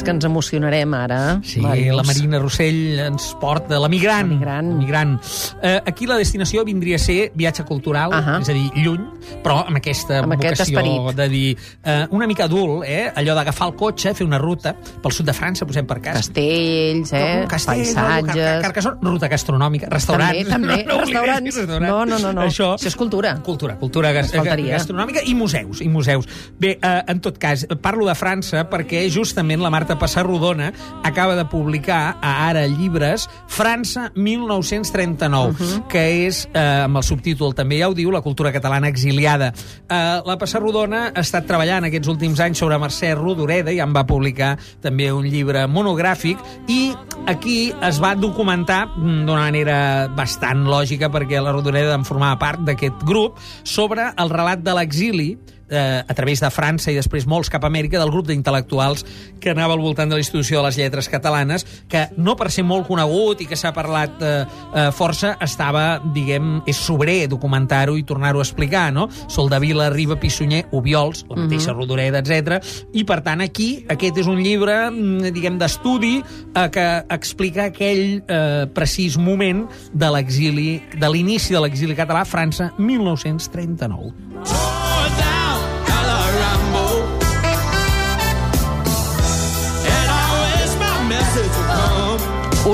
Ves 0.00 0.06
que 0.06 0.12
ens 0.16 0.24
emocionarem 0.24 0.94
ara. 0.96 1.40
Sí, 1.44 1.60
Màrius. 1.60 1.92
la 1.98 2.02
Marina 2.08 2.38
Rossell 2.40 2.98
ens 3.04 3.34
porta 3.36 3.76
la 3.78 3.88
migrant. 3.92 4.30
La 4.30 4.34
migrant. 4.34 4.68
migrant. 4.78 5.10
Eh, 5.60 5.76
aquí 5.84 6.06
la 6.06 6.16
destinació 6.16 6.64
vindria 6.64 6.96
a 6.96 6.98
ser 6.98 7.32
viatge 7.34 7.66
cultural, 7.68 8.10
Ahà. 8.10 8.38
és 8.40 8.48
a 8.48 8.54
dir, 8.54 8.70
lluny, 8.80 9.02
però 9.44 9.66
amb 9.66 9.76
aquesta 9.76 10.22
Amb 10.22 10.32
aquest 10.38 10.62
vocació 10.62 10.78
esperit. 10.80 11.16
de 11.16 11.28
dir 11.28 11.58
eh, 11.84 12.06
una 12.12 12.26
mica 12.26 12.44
adult, 12.44 12.84
eh? 12.86 13.12
allò 13.14 13.34
d'agafar 13.34 13.68
el 13.68 13.74
cotxe, 13.76 14.14
fer 14.14 14.24
una 14.24 14.38
ruta 14.38 14.72
pel 15.02 15.12
sud 15.12 15.26
de 15.26 15.34
França, 15.34 15.66
posem 15.66 15.84
per 15.84 16.00
cas. 16.00 16.16
Castells, 16.16 17.12
eh? 17.12 17.44
Castell, 17.46 17.94
Car 17.94 18.22
paisatges... 18.24 18.62
Carcassonne, 18.62 18.98
ruta 19.02 19.28
gastronòmica, 19.28 19.90
restaurants. 19.90 20.48
També, 20.48 20.78
també, 20.78 20.84
No 20.88 21.02
oblidem 21.02 21.44
restaurants. 21.44 21.90
No, 21.90 22.06
no, 22.06 22.18
no, 22.18 22.32
no. 22.32 22.40
Això, 22.48 22.72
Això 22.78 22.88
és 22.88 22.96
cultura. 22.96 23.36
Cultura, 23.44 23.76
cultura 23.76 24.12
gas 24.16 24.32
gastronòmica 24.32 25.20
i 25.26 25.34
museus, 25.34 25.82
i 25.82 25.88
museus. 25.92 26.24
Bé, 26.58 26.78
eh, 26.80 27.02
en 27.06 27.20
tot 27.20 27.36
cas, 27.36 27.66
parlo 27.82 28.06
de 28.08 28.14
França 28.16 28.64
perquè 28.70 29.04
justament 29.12 29.60
la 29.60 29.68
Marta 29.68 29.89
Passarrodona 29.98 30.72
acaba 31.02 31.34
de 31.36 31.44
publicar 31.44 32.16
a 32.20 32.48
Ara 32.48 32.66
Llibres 32.66 33.28
França 33.48 34.10
1939, 34.14 35.52
Mhm. 35.58 35.88
que 35.88 36.26
és, 36.26 36.48
eh, 36.52 36.82
amb 36.84 36.96
el 36.96 37.02
subtítol 37.02 37.54
també 37.54 37.78
ja 37.78 37.88
ho 37.88 37.94
diu, 37.94 38.10
la 38.10 38.20
cultura 38.20 38.52
catalana 38.52 38.88
exiliada. 38.88 39.52
Eh, 39.88 40.20
la 40.24 40.38
Passarrodona 40.38 41.12
ha 41.14 41.20
estat 41.20 41.46
treballant 41.46 41.84
aquests 41.84 42.08
últims 42.08 42.40
anys 42.40 42.58
sobre 42.58 42.78
Mercè 42.78 43.14
Rodoreda 43.14 43.72
i 43.72 43.80
en 43.80 43.92
va 43.92 44.06
publicar 44.06 44.56
també 44.80 45.12
un 45.12 45.24
llibre 45.24 45.66
monogràfic 45.66 46.38
i 46.68 46.94
aquí 47.26 47.72
es 47.82 48.00
va 48.02 48.14
documentar 48.14 48.86
mm, 48.96 49.26
d'una 49.26 49.40
manera 49.50 50.08
bastant 50.08 50.64
lògica 50.64 51.10
perquè 51.10 51.42
la 51.42 51.52
Rodoreda 51.52 51.94
en 51.94 52.04
formava 52.04 52.38
part 52.38 52.60
d'aquest 52.60 53.02
grup 53.04 53.38
sobre 53.64 54.12
el 54.16 54.30
relat 54.30 54.60
de 54.60 54.74
l'exili 54.74 55.38
eh, 55.70 56.02
a 56.06 56.14
través 56.14 56.40
de 56.42 56.50
França 56.50 56.90
i 56.90 56.98
després 56.98 57.26
molts 57.30 57.50
cap 57.50 57.64
a 57.64 57.70
Amèrica 57.70 57.98
del 58.00 58.10
grup 58.12 58.28
d'intel·lectuals 58.28 59.04
que 59.40 59.54
anava 59.54 59.74
al 59.76 59.82
voltant 59.82 60.10
de 60.10 60.18
la 60.18 60.22
institució 60.22 60.60
de 60.60 60.66
les 60.68 60.78
lletres 60.80 61.08
catalanes 61.08 61.64
que 61.88 62.08
no 62.18 62.36
per 62.36 62.50
ser 62.52 62.64
molt 62.66 62.88
conegut 62.88 63.40
i 63.40 63.48
que 63.48 63.58
s'ha 63.58 63.72
parlat 63.76 64.20
eh, 64.20 64.32
eh, 64.44 64.88
força 64.96 65.36
estava, 65.40 66.00
diguem, 66.14 66.60
és 66.68 66.76
sobrer 66.76 67.28
documentar-ho 67.30 67.96
i 67.98 68.04
tornar-ho 68.06 68.42
a 68.42 68.46
explicar, 68.46 68.90
no? 68.92 69.08
Soldavila, 69.28 69.90
Riba, 69.94 70.18
Pissunyer, 70.20 70.66
Ubiols, 70.76 71.24
la 71.30 71.38
mateixa 71.44 71.74
Rodoreda, 71.76 72.20
etc. 72.20 72.58
I 72.96 73.04
per 73.08 73.20
tant 73.26 73.44
aquí 73.44 73.70
aquest 73.90 74.20
és 74.22 74.30
un 74.30 74.42
llibre, 74.42 74.76
mm, 74.90 75.32
diguem, 75.36 75.58
d'estudi 75.60 76.18
eh, 76.20 76.68
que 76.74 76.86
explica 77.08 77.70
aquell 77.70 78.20
eh, 78.26 78.66
precís 78.74 79.18
moment 79.20 79.66
de 79.92 80.12
l'exili, 80.12 80.70
de 80.98 81.12
l'inici 81.12 81.54
de 81.54 81.62
l'exili 81.62 81.96
català 81.98 82.24
a 82.24 82.28
França 82.28 82.72
1939. 82.78 84.14
Tore 84.44 84.89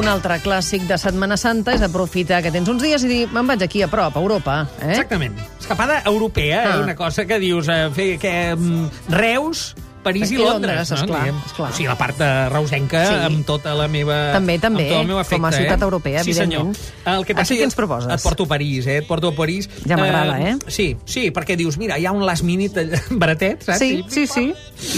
Un 0.06 0.12
altre 0.12 0.36
clàssic 0.38 0.84
de 0.86 0.94
Setmana 1.02 1.34
Santa 1.34 1.72
és 1.74 1.80
aprofitar 1.82 2.38
que 2.44 2.52
tens 2.54 2.68
uns 2.70 2.78
dies 2.78 3.02
i 3.02 3.08
dir, 3.10 3.16
me'n 3.34 3.48
vaig 3.50 3.64
aquí 3.66 3.80
a 3.82 3.88
prop, 3.90 4.14
a 4.14 4.20
Europa. 4.22 4.60
Eh? 4.78 4.92
Exactament. 4.92 5.34
Escapada 5.58 5.96
europea, 6.06 6.60
eh? 6.60 6.68
Ah. 6.76 6.84
una 6.84 6.94
cosa 6.94 7.24
que 7.26 7.40
dius, 7.42 7.66
eh, 7.66 7.90
fer 7.90 8.12
que, 8.22 8.54
mm, 8.54 9.10
Reus, 9.10 9.72
París 10.06 10.30
i 10.30 10.38
Londres. 10.38 10.54
Londres, 10.54 10.92
esclar, 10.96 11.20
Diguem. 11.26 11.40
esclar. 11.50 11.70
O 11.72 11.76
sigui, 11.76 11.88
la 11.90 11.98
part 11.98 12.18
de 12.22 12.30
reusenca 12.52 13.02
Sí. 13.06 13.18
amb 13.26 13.44
tota 13.48 13.74
la 13.74 13.88
meva... 13.90 14.16
També, 14.36 14.58
també, 14.62 14.86
amb 14.86 14.92
tot 14.94 15.00
el 15.02 15.10
meu 15.10 15.18
afecte, 15.18 15.40
com 15.40 15.48
a 15.50 15.52
ciutat 15.52 15.80
eh? 15.80 15.84
europea, 15.88 16.24
sí, 16.24 16.34
senyor. 16.36 16.66
evidentment. 16.68 17.16
El 17.16 17.26
que 17.26 17.34
passa 17.34 17.52
Aquí 17.52 17.60
què 17.60 17.66
ens 17.66 17.74
proposes? 17.78 18.12
Et 18.14 18.22
porto 18.22 18.46
a 18.46 18.50
París, 18.54 18.86
eh? 18.86 18.98
Et 19.02 19.06
porto 19.08 19.28
a 19.32 19.36
París. 19.36 19.68
Ja 19.86 19.98
m'agrada, 19.98 20.38
eh? 20.40 20.54
Sí, 20.68 20.88
sí, 21.04 21.30
perquè 21.34 21.56
dius, 21.58 21.76
mira, 21.78 21.98
hi 21.98 22.06
ha 22.06 22.12
un 22.12 22.24
last 22.26 22.44
minute 22.46 22.80
allà, 22.86 23.02
baratet, 23.22 23.66
saps? 23.66 23.78
Sí, 23.82 24.04
sí, 24.08 24.26
sí. 24.30 24.46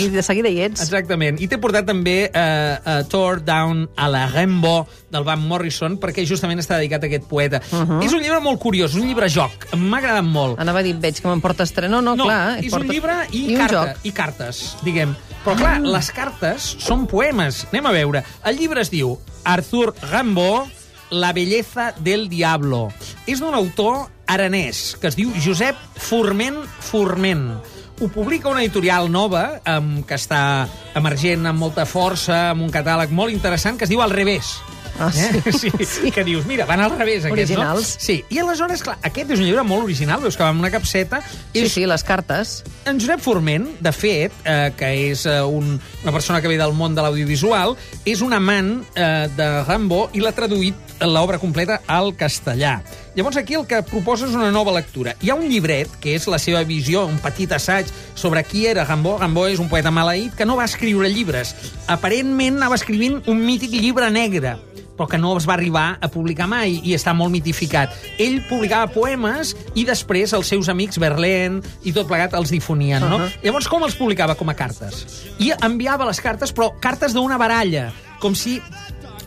I 0.04 0.08
de 0.12 0.22
seguida 0.22 0.52
hi 0.52 0.60
ets. 0.68 0.82
Exactament. 0.84 1.40
I 1.40 1.48
t'he 1.48 1.58
portat 1.62 1.86
també 1.88 2.18
eh, 2.28 2.78
uh, 2.84 3.02
Tour 3.08 3.40
Down 3.46 3.86
a 3.96 4.08
la 4.12 4.26
Rainbow 4.28 4.86
del 5.10 5.24
Van 5.24 5.40
Morrison, 5.40 5.98
perquè 5.98 6.24
justament 6.26 6.58
està 6.60 6.76
dedicat 6.76 7.02
a 7.02 7.06
aquest 7.06 7.24
poeta. 7.24 7.60
Uh. 7.72 7.76
-huh. 7.84 8.04
És 8.04 8.12
un 8.12 8.20
llibre 8.20 8.40
molt 8.40 8.58
curiós, 8.60 8.94
un 8.94 9.06
llibre 9.06 9.28
joc. 9.28 9.50
M'ha 9.76 9.98
agradat 9.98 10.24
molt. 10.24 10.58
Anava 10.60 10.80
a 10.80 10.82
dir, 10.82 10.94
veig 10.98 11.20
que 11.20 11.28
m'emportes 11.28 11.72
tres. 11.72 11.90
No, 11.90 12.00
no, 12.02 12.14
No, 12.16 12.24
clar. 12.24 12.58
és 12.58 12.64
un 12.64 12.70
portes- 12.70 12.90
llibre 12.90 13.14
i, 13.32 13.38
I 13.46 13.54
un 13.54 13.56
carta, 13.60 13.86
joc. 13.94 13.96
i 14.04 14.12
cartes, 14.12 14.76
diguem. 14.82 15.16
Però 15.44 15.56
clar, 15.56 15.76
Ah. 15.76 15.80
les 15.80 16.10
cartes 16.10 16.76
són 16.78 17.06
poemes. 17.06 17.66
Anem 17.72 17.86
a 17.86 17.90
veure. 17.92 18.24
El 18.44 18.56
llibre 18.58 18.80
es 18.82 18.90
diu 18.90 19.18
Arthur 19.44 19.94
Rimbaud, 20.12 20.68
La 21.10 21.32
belleza 21.32 21.94
del 21.98 22.28
diablo. 22.28 22.92
És 23.26 23.40
d'un 23.40 23.54
autor 23.54 24.10
aranès 24.26 24.94
que 25.00 25.06
es 25.06 25.16
diu 25.16 25.32
Josep 25.42 25.74
Forment 25.96 26.58
Forment. 26.80 27.62
ho 28.00 28.06
publica 28.08 28.48
una 28.48 28.60
editorial 28.62 29.10
nova, 29.10 29.60
um, 29.66 30.04
que 30.04 30.14
està 30.14 30.68
emergent 30.94 31.46
amb 31.46 31.58
molta 31.58 31.84
força, 31.84 32.50
amb 32.50 32.62
un 32.62 32.70
catàleg 32.70 33.10
molt 33.10 33.32
interessant, 33.32 33.76
que 33.76 33.84
es 33.84 33.90
diu 33.90 34.00
Al 34.02 34.10
revés. 34.10 34.60
Ah, 34.98 35.12
sí. 35.12 35.20
Eh? 35.20 35.52
sí, 35.60 35.70
sí. 35.84 36.10
Que 36.10 36.24
dius, 36.24 36.46
mira, 36.46 36.66
van 36.66 36.80
al 36.80 36.90
revés, 36.96 37.24
aquests, 37.24 37.52
Originals. 37.52 37.94
no? 37.94 38.04
Sí, 38.04 38.24
i 38.30 38.40
aleshores, 38.42 38.82
clar, 38.82 38.98
aquest 39.06 39.30
és 39.30 39.40
un 39.40 39.46
llibre 39.46 39.64
molt 39.66 39.86
original, 39.86 40.20
veus 40.24 40.36
que 40.36 40.42
va 40.42 40.50
amb 40.54 40.64
una 40.64 40.72
capseta. 40.74 41.22
Sí, 41.52 41.64
és 41.64 41.72
sí, 41.72 41.86
les 41.86 42.04
cartes. 42.04 42.62
en 42.88 43.00
Josep 43.00 43.20
Forment, 43.20 43.68
de 43.80 43.92
fet, 43.92 44.32
eh, 44.44 44.72
que 44.76 44.88
és 45.10 45.26
eh, 45.26 45.42
un, 45.42 45.78
una 46.02 46.12
persona 46.12 46.40
que 46.40 46.48
ve 46.48 46.56
del 46.58 46.72
món 46.72 46.94
de 46.96 47.04
l'audiovisual, 47.04 47.76
és 48.08 48.22
un 48.24 48.32
amant 48.32 48.78
eh, 48.94 49.28
de 49.36 49.48
Rambo 49.68 50.08
i 50.14 50.24
l'ha 50.24 50.32
traduït 50.32 50.74
l'obra 51.04 51.38
completa 51.38 51.82
al 51.86 52.14
castellà. 52.16 52.80
Llavors 53.14 53.36
aquí 53.36 53.54
el 53.58 53.66
que 53.66 53.82
proposa 53.82 54.28
és 54.28 54.34
una 54.34 54.50
nova 54.54 54.72
lectura. 54.74 55.14
Hi 55.22 55.30
ha 55.30 55.36
un 55.38 55.48
llibret, 55.50 55.90
que 56.02 56.14
és 56.14 56.26
la 56.30 56.38
seva 56.38 56.62
visió, 56.66 57.04
un 57.06 57.18
petit 57.22 57.52
assaig 57.54 57.90
sobre 58.14 58.44
qui 58.46 58.66
era 58.70 58.86
Rambo. 58.86 59.16
Rambo 59.18 59.46
és 59.50 59.58
un 59.58 59.68
poeta 59.68 59.90
maleït 59.94 60.36
que 60.38 60.46
no 60.46 60.56
va 60.58 60.68
escriure 60.70 61.10
llibres. 61.10 61.54
Aparentment 61.90 62.58
anava 62.58 62.78
escrivint 62.78 63.20
un 63.26 63.42
mític 63.42 63.74
llibre 63.74 64.10
negre 64.14 64.56
però 64.98 65.06
que 65.08 65.18
no 65.18 65.36
es 65.38 65.46
va 65.48 65.54
arribar 65.54 65.86
a 66.02 66.08
publicar 66.10 66.48
mai 66.50 66.80
i 66.82 66.94
està 66.96 67.14
molt 67.14 67.30
mitificat. 67.32 67.94
Ell 68.18 68.40
publicava 68.48 68.90
poemes 68.92 69.54
i 69.78 69.86
després 69.88 70.34
els 70.36 70.50
seus 70.50 70.68
amics 70.68 70.98
Verlaine 70.98 71.62
i 71.86 71.94
tot 71.94 72.08
plegat 72.10 72.34
els 72.34 72.50
difonien, 72.50 73.00
no? 73.00 73.16
Uh 73.16 73.22
-huh. 73.22 73.32
Llavors, 73.44 73.68
com 73.68 73.82
els 73.84 73.94
publicava? 73.94 74.34
Com 74.34 74.48
a 74.50 74.54
cartes. 74.54 75.06
I 75.38 75.52
enviava 75.62 76.04
les 76.04 76.20
cartes, 76.20 76.52
però 76.54 76.72
cartes 76.80 77.12
d'una 77.14 77.38
baralla, 77.38 77.92
com 78.18 78.34
si 78.34 78.60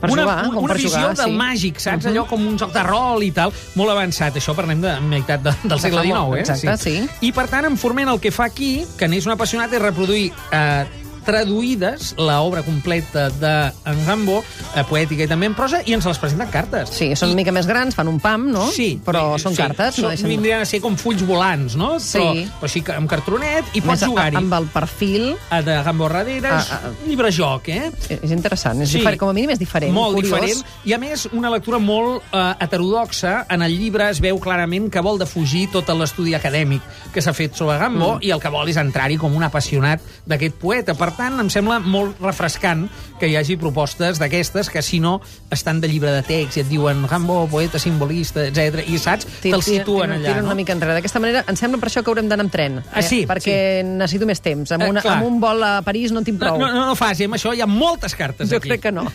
Per 0.02 0.10
una, 0.10 0.24
jugar, 0.24 0.46
un- 0.48 0.54
com 0.56 0.64
una 0.64 0.74
per 0.74 0.82
visió 0.82 0.98
jugar, 0.98 1.16
del 1.16 1.26
sí. 1.26 1.32
màgic, 1.38 1.80
saps? 1.80 2.06
Allò 2.08 2.26
com 2.26 2.48
un 2.48 2.58
joc 2.58 2.74
de 2.74 2.82
rol 2.82 3.22
i 3.22 3.32
tal, 3.32 3.54
molt 3.76 3.92
avançat. 3.92 4.36
Això 4.36 4.56
parlem 4.56 4.82
de 4.82 5.00
meitat 5.00 5.44
de, 5.44 5.54
del 5.64 5.80
segle 5.80 6.02
XIX, 6.02 6.36
eh? 6.38 6.40
exacte, 6.40 6.78
sí. 6.78 7.10
I, 7.22 7.32
per 7.32 7.48
tant, 7.48 7.66
en 7.66 7.78
Forment 7.78 8.10
el 8.10 8.20
que 8.20 8.32
fa 8.32 8.46
aquí, 8.46 8.84
que 8.98 9.08
n'és 9.08 9.28
un 9.28 9.32
apassionat, 9.34 9.72
és 9.72 9.80
reproduir 9.82 10.34
eh, 10.52 10.86
traduïdes 11.26 12.14
l'obra 12.18 12.64
completa 12.64 13.30
d'en 13.30 14.06
Rambo, 14.08 14.42
eh, 14.76 14.84
poètica 14.88 15.26
i 15.26 15.30
també 15.30 15.50
en 15.50 15.56
prosa, 15.58 15.82
i 15.86 15.94
ens 15.98 16.06
les 16.06 16.20
presenten 16.22 16.48
en 16.48 16.54
cartes. 16.54 16.90
Sí, 16.96 17.12
són 17.16 17.30
una 17.34 17.42
mica 17.42 17.52
més 17.56 17.68
grans, 17.70 17.96
fan 17.96 18.08
un 18.12 18.20
pam, 18.20 18.48
no? 18.52 18.68
Sí, 18.72 19.00
Però 19.06 19.38
sí, 19.38 19.44
són 19.46 19.56
sí. 19.56 19.62
cartes. 19.62 19.96
Són, 19.96 20.06
no 20.08 20.14
deixen... 20.14 20.30
Vindrien 20.32 20.62
a 20.62 20.66
ser 20.70 20.82
com 20.82 20.96
fulls 21.00 21.24
volants, 21.28 21.76
no? 21.80 21.94
Sí. 22.00 22.20
Però, 22.20 22.50
però 22.62 22.84
que 22.86 22.96
amb 22.98 23.10
cartronet 23.12 23.76
i 23.78 23.82
pots 23.86 24.06
jugar-hi. 24.06 24.38
amb 24.40 24.54
el 24.58 24.68
perfil. 24.74 25.36
Ah, 25.50 25.62
De 25.62 25.76
Rambo 25.84 26.08
darrere, 26.10 26.48
és 26.48 26.72
Ah, 26.72 26.80
ah. 26.86 26.90
un 27.04 27.10
llibre-joc, 27.10 27.68
eh? 27.70 27.92
És 28.10 28.32
interessant, 28.32 28.82
és 28.82 28.90
Sí. 28.90 28.98
diferent, 28.98 29.20
com 29.20 29.30
a 29.30 29.34
mínim 29.34 29.50
és 29.52 29.60
diferent. 29.60 29.94
Molt 29.94 30.16
curiós. 30.16 30.32
diferent. 30.40 30.66
I, 30.86 30.94
a 30.94 30.98
més, 30.98 31.28
una 31.32 31.50
lectura 31.50 31.80
molt 31.80 32.24
eh, 32.32 32.54
heterodoxa. 32.60 33.46
En 33.50 33.62
el 33.62 33.78
llibre 33.78 34.10
es 34.10 34.20
veu 34.20 34.40
clarament 34.40 34.90
que 34.90 35.00
vol 35.02 35.20
defugir 35.20 35.70
tot 35.72 35.88
l'estudi 35.92 36.34
acadèmic 36.34 36.82
que 37.14 37.22
s'ha 37.22 37.34
fet 37.34 37.56
sobre 37.56 37.78
Gambo 37.78 38.16
mm. 38.16 38.24
i 38.24 38.32
el 38.32 38.40
que 38.40 38.50
vol 38.50 38.68
és 38.70 38.78
entrar-hi 38.78 39.18
com 39.18 39.34
un 39.36 39.44
apassionat 39.44 40.02
d'aquest 40.26 40.56
poeta. 40.56 40.94
Per 40.94 41.12
tant, 41.12 41.21
em 41.28 41.50
sembla 41.54 41.80
molt 41.80 42.20
refrescant 42.22 42.88
que 43.22 43.28
hi 43.30 43.36
hagi 43.38 43.56
propostes 43.62 44.18
d'aquestes 44.18 44.70
que, 44.74 44.82
si 44.82 45.00
no, 45.00 45.20
estan 45.54 45.80
de 45.82 45.88
llibre 45.88 46.10
de 46.12 46.24
text 46.26 46.58
i 46.58 46.62
et 46.64 46.68
diuen 46.70 47.04
Gambo, 47.08 47.44
poeta, 47.52 47.78
simbolista, 47.80 48.48
etc. 48.48 48.82
I 48.90 48.98
saps? 48.98 49.28
Te'l 49.44 49.62
situen 49.62 50.16
allà, 50.18 50.38
no? 50.40 50.48
una 50.50 50.56
mica 50.58 50.74
enrere. 50.74 50.96
D'aquesta 50.98 51.20
manera, 51.22 51.44
em 51.48 51.56
sembla 51.60 51.78
per 51.80 51.90
això 51.92 52.02
que 52.04 52.10
haurem 52.10 52.28
d'anar 52.32 52.48
amb 52.48 52.52
tren. 52.54 52.80
eh? 52.80 52.84
Ah, 52.94 53.02
sí, 53.06 53.26
Perquè 53.30 53.84
necessito 53.86 54.26
més 54.26 54.42
temps. 54.42 54.72
Amb, 54.72 54.84
Eh, 54.84 54.90
una, 54.90 55.02
clar. 55.06 55.18
amb 55.20 55.28
un 55.28 55.40
vol 55.40 55.62
a 55.64 55.82
París 55.86 56.12
no 56.12 56.20
en 56.20 56.26
tinc 56.26 56.40
No, 56.42 56.48
prou. 56.48 56.60
no, 56.60 56.72
no, 56.74 56.86
no 56.88 56.96
faci, 56.96 57.26
amb 57.30 57.36
això 57.38 57.54
hi 57.56 57.62
ha 57.62 57.68
moltes 57.68 58.16
cartes 58.16 58.50
jo 58.50 58.58
aquí. 58.58 58.70
crec 58.70 58.82
que 58.82 58.92
no. 58.92 59.06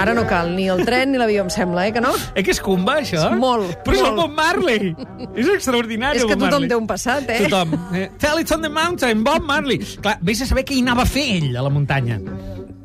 Ara 0.00 0.14
no 0.14 0.26
cal 0.26 0.54
ni 0.56 0.68
el 0.68 0.84
tren 0.86 1.12
ni 1.12 1.18
l'avió, 1.18 1.42
em 1.42 1.50
sembla, 1.50 1.86
eh, 1.88 1.92
que 1.92 2.00
no? 2.00 2.12
Eh 2.34 2.42
que 2.42 2.50
és 2.54 2.60
comba, 2.60 2.98
això? 3.00 3.30
Molt, 3.36 3.78
Però 3.84 3.94
és 3.94 4.00
el 4.02 4.14
molt. 4.14 4.16
Bob 4.22 4.36
Marley. 4.36 4.94
és 5.36 5.48
extraordinari, 5.48 6.18
És 6.18 6.24
que 6.24 6.32
el 6.32 6.38
Bob 6.38 6.46
tothom 6.48 6.52
Marley. 6.62 6.68
té 6.68 6.76
un 6.76 6.86
passat, 6.86 7.28
eh? 7.30 7.46
Tothom. 7.48 7.74
Eh, 7.94 8.10
Tell 8.18 8.38
it 8.40 8.50
on 8.52 8.62
the 8.62 8.68
mountain, 8.68 9.24
Bob 9.24 9.42
Marley. 9.42 9.78
Clar, 10.00 10.18
vés 10.22 10.42
a 10.42 10.46
saber 10.46 10.64
què 10.64 10.74
hi 10.76 10.80
anava 10.82 11.02
a 11.02 11.06
fer 11.06 11.26
ell 11.38 11.56
a 11.56 11.62
la 11.62 11.70
muntanya. 11.70 12.18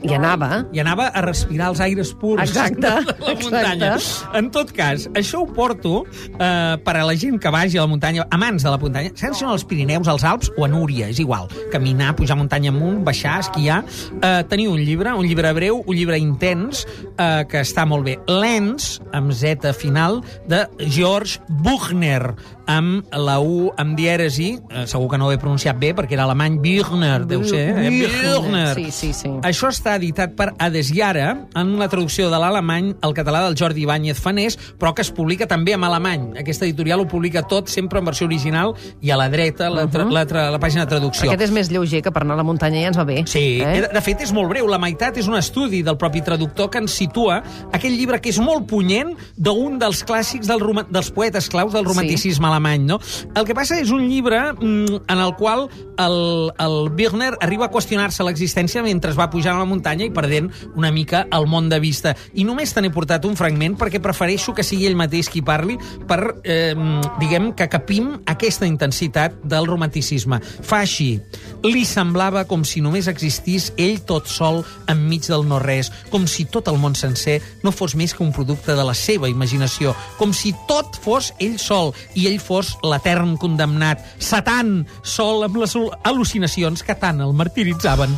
I 0.03 0.13
anava. 0.17 0.65
I 0.75 0.81
anava 0.83 1.07
a 1.15 1.21
respirar 1.23 1.69
els 1.71 1.79
aires 1.83 2.11
purs 2.19 2.41
Exacte, 2.43 2.81
de 2.81 2.89
la 2.89 3.33
exacte. 3.33 3.43
muntanya. 3.43 3.91
En 4.35 4.49
tot 4.51 4.73
cas, 4.75 5.07
això 5.15 5.43
ho 5.43 5.47
porto 5.55 6.03
eh, 6.03 6.75
per 6.83 6.95
a 6.99 7.05
la 7.07 7.15
gent 7.19 7.39
que 7.39 7.51
vagi 7.53 7.79
a 7.79 7.85
la 7.85 7.91
muntanya, 7.91 8.25
a 8.29 8.39
mans 8.39 8.65
de 8.65 8.73
la 8.73 8.79
muntanya, 8.81 9.13
sense 9.15 9.39
si 9.39 9.47
als 9.47 9.63
Pirineus, 9.67 10.07
als 10.11 10.25
Alps 10.27 10.51
o 10.57 10.65
a 10.65 10.69
Núria, 10.71 11.07
és 11.09 11.19
igual. 11.23 11.47
Caminar, 11.71 12.13
pujar 12.19 12.37
muntanya 12.37 12.73
amunt, 12.73 13.01
baixar, 13.07 13.39
esquiar. 13.45 13.83
Eh, 14.19 14.43
teniu 14.51 14.73
un 14.75 14.83
llibre, 14.83 15.13
un 15.15 15.25
llibre 15.25 15.53
breu, 15.55 15.83
un 15.87 15.95
llibre 15.95 16.19
intens, 16.19 16.83
eh, 17.17 17.45
que 17.49 17.63
està 17.63 17.87
molt 17.87 18.03
bé. 18.07 18.17
Lens, 18.27 18.99
amb 19.13 19.31
Z 19.31 19.71
final, 19.77 20.21
de 20.51 20.65
George 20.91 21.39
Buchner, 21.63 22.35
amb 22.67 23.05
la 23.11 23.39
U 23.43 23.71
amb 23.77 23.97
dièresi, 23.97 24.59
eh, 24.69 24.85
segur 24.87 25.09
que 25.11 25.17
no 25.17 25.27
ho 25.27 25.31
he 25.33 25.37
pronunciat 25.37 25.77
bé, 25.79 25.93
perquè 25.95 26.13
era 26.17 26.23
alemany, 26.23 26.57
Buchner, 26.63 27.25
deu 27.27 27.43
ser, 27.43 27.69
eh? 27.77 27.89
Buchner. 27.89 28.75
Sí, 28.75 28.91
sí, 28.91 29.11
sí. 29.13 29.29
Això 29.43 29.69
està 29.73 29.95
editat 29.99 30.35
per 30.35 30.53
Adesiara, 30.57 31.47
en 31.55 31.73
la 31.79 31.87
traducció 31.91 32.29
de 32.31 32.39
l'alemany 32.39 32.93
al 33.01 33.13
català 33.13 33.43
del 33.45 33.57
Jordi 33.59 33.83
Ibáñez 33.83 34.19
Fanés, 34.21 34.57
però 34.79 34.93
que 34.93 35.01
es 35.03 35.11
publica 35.11 35.47
també 35.47 35.73
en 35.73 35.83
alemany. 35.83 36.31
Aquesta 36.39 36.65
editorial 36.65 37.01
ho 37.03 37.07
publica 37.07 37.43
tot, 37.43 37.67
sempre 37.67 37.99
en 37.99 38.05
versió 38.05 38.27
original, 38.27 38.75
i 39.01 39.11
a 39.11 39.17
la 39.19 39.29
dreta 39.29 39.69
la, 39.69 39.87
tra 39.91 40.05
la, 40.05 40.25
tra 40.29 40.49
la 40.53 40.59
pàgina 40.59 40.85
de 40.85 40.93
traducció. 40.95 41.27
Aquest 41.29 41.49
és 41.49 41.51
més 41.55 41.71
lleuger, 41.71 42.01
que 42.05 42.11
per 42.11 42.23
anar 42.23 42.37
a 42.37 42.41
la 42.43 42.47
muntanya 42.47 42.81
ja 42.81 42.93
ens 42.93 42.99
va 42.99 43.05
bé. 43.07 43.23
Sí, 43.27 43.59
Eh? 43.61 43.83
eh? 43.83 43.87
de 43.93 44.01
fet 44.01 44.21
és 44.23 44.31
molt 44.35 44.49
breu. 44.51 44.67
La 44.71 44.79
meitat 44.81 45.17
és 45.17 45.27
un 45.27 45.35
estudi 45.37 45.83
del 45.83 45.97
propi 45.97 46.21
traductor 46.21 46.69
que 46.71 46.79
ens 46.83 46.95
situa 46.95 47.41
aquell 47.73 47.95
llibre 47.97 48.19
que 48.21 48.31
és 48.31 48.39
molt 48.39 48.67
punyent 48.69 49.13
d'un 49.35 49.77
dels 49.81 50.03
clàssics 50.07 50.47
del 50.49 50.63
dels 50.89 51.11
poetes 51.13 51.49
claus 51.51 51.73
del 51.73 51.85
romanticisme 51.85 52.52
alemany. 52.53 52.85
No? 52.87 52.99
El 53.35 53.47
que 53.49 53.57
passa 53.57 53.79
és 53.81 53.91
un 53.93 54.05
llibre 54.07 54.39
mm, 54.53 55.03
en 55.09 55.23
el 55.23 55.35
qual 55.39 55.67
el, 55.97 56.17
el 56.59 56.77
Birner 56.95 57.33
arriba 57.41 57.67
a 57.67 57.73
qüestionar-se 57.73 58.25
l'existència 58.25 58.83
mentre 58.85 59.11
es 59.13 59.19
va 59.19 59.29
pujant 59.33 59.57
a 59.57 59.63
la 59.63 59.69
muntanya 59.69 60.05
i 60.07 60.13
perdent 60.13 60.51
una 60.77 60.91
mica 60.93 61.25
el 61.33 61.47
món 61.49 61.69
de 61.69 61.79
vista. 61.83 62.15
I 62.33 62.45
només 62.47 62.73
te 62.73 62.81
n'he 62.81 62.93
portat 62.93 63.25
un 63.27 63.37
fragment 63.39 63.77
perquè 63.79 64.01
prefereixo 64.03 64.55
que 64.55 64.65
sigui 64.65 64.87
ell 64.89 64.99
mateix 64.99 65.29
qui 65.31 65.43
parli 65.45 65.77
per, 66.07 66.19
eh, 66.43 66.73
diguem, 67.19 67.51
que 67.57 67.69
capim 67.71 68.13
aquesta 68.29 68.67
intensitat 68.69 69.39
del 69.43 69.67
romanticisme. 69.69 70.39
Fa 70.41 70.83
així. 70.83 71.17
Li 71.63 71.85
semblava 71.87 72.45
com 72.49 72.63
si 72.67 72.81
només 72.83 73.07
existís 73.11 73.71
ell 73.77 74.01
tot 74.07 74.27
sol 74.29 74.63
enmig 74.91 75.27
del 75.29 75.47
no-res, 75.47 75.91
com 76.11 76.27
si 76.27 76.45
tot 76.45 76.67
el 76.71 76.79
món 76.81 76.95
sencer 76.95 77.39
no 77.63 77.71
fos 77.71 77.95
més 77.95 78.13
que 78.13 78.23
un 78.23 78.33
producte 78.35 78.75
de 78.75 78.83
la 78.85 78.95
seva 78.97 79.29
imaginació, 79.31 79.95
com 80.17 80.33
si 80.35 80.53
tot 80.67 80.97
fos 81.03 81.31
ell 81.39 81.57
sol 81.61 81.93
i 82.15 82.27
ell 82.29 82.39
fos 82.43 82.75
l'etern 82.83 83.37
condemnat, 83.41 84.03
Satan, 84.19 84.85
sol 85.01 85.43
amb 85.47 85.57
les 85.63 85.73
al·lucinacions 85.75 86.83
que 86.83 86.95
tant 86.99 87.21
el 87.23 87.33
martiritzaven. 87.33 88.13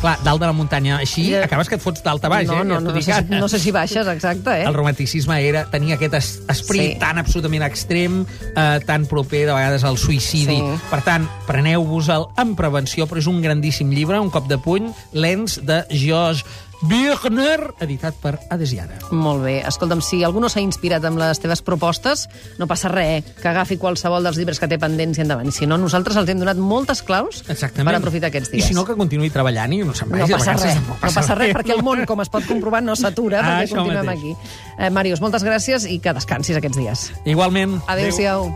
Clar, 0.00 0.16
dalt 0.22 0.40
de 0.42 0.46
la 0.46 0.52
muntanya, 0.54 0.98
així 1.02 1.30
Ja. 1.32 1.44
acabes 1.44 1.68
que 1.68 1.74
et 1.74 1.82
fots 1.82 2.02
dalt 2.04 2.24
a 2.24 2.28
baix, 2.28 2.46
no, 2.46 2.60
eh? 2.60 2.64
no, 2.64 2.80
no, 2.80 2.92
no, 2.92 3.02
sé, 3.02 3.12
si- 3.14 3.34
no 3.34 3.48
sé 3.48 3.58
si 3.58 3.70
baixes, 3.72 4.06
exacte, 4.06 4.50
eh? 4.60 4.64
El 4.68 4.74
romanticisme 4.74 5.40
era 5.48 5.64
tenir 5.70 5.92
aquest 5.94 6.14
es 6.14 6.28
esperit 6.48 6.92
Sí. 6.94 6.98
tan 7.00 7.18
absolutament 7.18 7.64
extrem, 7.64 8.24
eh, 8.56 8.80
tan 8.86 9.06
proper 9.06 9.46
de 9.46 9.52
vegades 9.54 9.82
al 9.84 9.96
suïcidi. 9.98 10.56
Sí. 10.58 10.62
Per 10.90 11.02
tant, 11.02 11.26
preneu-vos-el 11.46 12.26
amb 12.36 12.56
prevenció, 12.56 13.06
però 13.08 13.18
és 13.18 13.26
un 13.26 13.42
grandíssim 13.42 13.90
llibre, 13.90 14.20
un 14.20 14.30
cop 14.30 14.46
de 14.48 14.58
puny, 14.58 14.92
Lens 15.12 15.60
de 15.64 15.84
George 15.90 16.44
Birner, 16.80 17.74
editat 17.82 18.14
per 18.22 18.36
Adesiara. 18.54 19.00
Molt 19.10 19.42
bé. 19.42 19.56
Escolta'm, 19.66 19.98
si 20.04 20.20
algú 20.22 20.38
no 20.38 20.46
s'ha 20.52 20.60
inspirat 20.62 21.02
amb 21.08 21.18
les 21.18 21.40
teves 21.42 21.60
propostes, 21.66 22.28
no 22.60 22.68
passa 22.70 22.86
res, 22.92 23.26
que 23.42 23.48
agafi 23.50 23.76
qualsevol 23.82 24.22
dels 24.22 24.38
llibres 24.38 24.60
que 24.62 24.68
té 24.70 24.78
pendents 24.78 25.18
i 25.18 25.24
endavant. 25.24 25.50
Si 25.54 25.66
no, 25.66 25.76
nosaltres 25.80 26.16
els 26.20 26.30
hem 26.30 26.38
donat 26.38 26.60
moltes 26.62 27.02
claus 27.02 27.42
Exactament. 27.48 27.90
per 27.90 27.96
aprofitar 27.98 28.30
aquests 28.30 28.52
dies. 28.54 28.64
I 28.64 28.68
si 28.68 28.78
no, 28.78 28.84
que 28.86 28.94
continuï 28.94 29.30
treballant 29.34 29.74
i 29.74 29.82
no 29.82 29.94
se'n 29.94 30.08
vagi. 30.12 30.22
No 30.30 30.38
passa 30.38 30.54
res, 30.54 30.78
tampoc 30.78 31.02
no 31.02 31.12
passa 31.18 31.34
res, 31.40 31.54
perquè 31.56 31.74
el 31.74 31.82
món, 31.82 32.04
com 32.06 32.22
es 32.22 32.30
pot 32.30 32.46
comprovar, 32.46 32.82
no 32.86 32.94
s'atura, 32.94 33.40
Ah, 33.42 33.58
perquè 33.62 33.74
continuem 33.74 34.06
mateix. 34.06 34.18
aquí. 34.18 34.36
Eh, 34.78 34.90
Màrius, 34.90 35.20
moltes 35.20 35.42
gràcies 35.42 35.84
i 35.90 35.98
que 35.98 36.14
descansis 36.14 36.56
aquests 36.56 36.78
dies. 36.78 37.10
Igualment. 37.24 37.80
Adéu-siau. 37.88 38.54